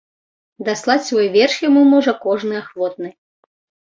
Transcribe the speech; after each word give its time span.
Даслаць 0.69 1.05
свой 1.09 1.27
верш 1.35 1.57
яму 1.67 1.83
можа 1.93 2.13
кожны 2.25 2.55
ахвотны. 2.63 3.09